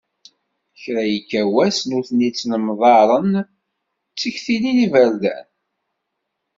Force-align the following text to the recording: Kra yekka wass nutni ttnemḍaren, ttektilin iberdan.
Kra 0.81 1.03
yekka 1.13 1.41
wass 1.53 1.77
nutni 1.89 2.29
ttnemḍaren, 2.31 3.31
ttektilin 4.11 4.77
iberdan. 4.85 5.47